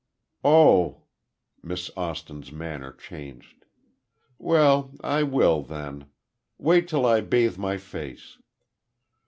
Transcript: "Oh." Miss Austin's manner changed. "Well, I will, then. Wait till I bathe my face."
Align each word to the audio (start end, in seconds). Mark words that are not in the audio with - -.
"Oh." 0.43 1.03
Miss 1.61 1.91
Austin's 1.95 2.51
manner 2.51 2.91
changed. 2.91 3.65
"Well, 4.39 4.89
I 5.03 5.21
will, 5.21 5.61
then. 5.61 6.09
Wait 6.57 6.87
till 6.87 7.05
I 7.05 7.21
bathe 7.21 7.59
my 7.59 7.77
face." 7.77 8.39